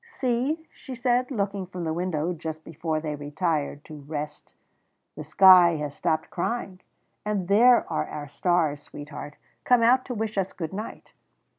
[0.07, 4.51] "See," she said, looking from the window just before they retired to rest,
[5.15, 6.79] "the sky has stopped crying,
[7.23, 11.13] and there are our stars, sweetheart, come out to wish us good night.